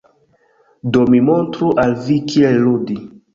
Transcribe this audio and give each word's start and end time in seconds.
Do 0.95 1.03
mi 1.15 1.19
montru 1.27 1.69
al 1.85 1.93
vi 2.07 2.19
kiel 2.33 2.59
ludi. 2.65 2.99